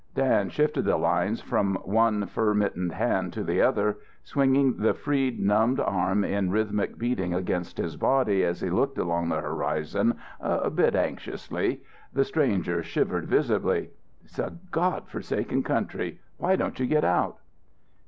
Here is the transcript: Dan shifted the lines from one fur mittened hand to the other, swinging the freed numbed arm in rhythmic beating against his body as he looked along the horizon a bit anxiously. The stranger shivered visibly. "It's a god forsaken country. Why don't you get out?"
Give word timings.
Dan 0.15 0.49
shifted 0.49 0.83
the 0.85 0.97
lines 0.97 1.41
from 1.41 1.75
one 1.83 2.25
fur 2.25 2.55
mittened 2.55 2.91
hand 2.93 3.31
to 3.33 3.43
the 3.43 3.61
other, 3.61 3.99
swinging 4.23 4.77
the 4.77 4.95
freed 4.95 5.39
numbed 5.39 5.79
arm 5.79 6.23
in 6.23 6.49
rhythmic 6.49 6.97
beating 6.97 7.35
against 7.35 7.77
his 7.77 7.97
body 7.97 8.43
as 8.43 8.61
he 8.61 8.71
looked 8.71 8.97
along 8.97 9.29
the 9.29 9.35
horizon 9.39 10.15
a 10.39 10.71
bit 10.71 10.95
anxiously. 10.95 11.81
The 12.13 12.25
stranger 12.25 12.81
shivered 12.81 13.27
visibly. 13.27 13.91
"It's 14.25 14.39
a 14.39 14.57
god 14.71 15.03
forsaken 15.07 15.61
country. 15.61 16.19
Why 16.37 16.55
don't 16.55 16.79
you 16.79 16.87
get 16.87 17.03
out?" 17.05 17.37